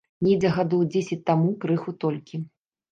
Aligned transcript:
Недзе 0.27 0.51
гадоў 0.55 0.81
дзесяць 0.95 1.21
таму 1.31 1.55
крыху 1.67 1.99
толькі. 2.07 2.47